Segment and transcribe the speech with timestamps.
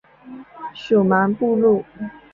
[0.73, 1.85] 属茫部路。